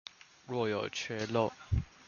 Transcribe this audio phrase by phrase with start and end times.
[0.47, 1.53] 若有缺漏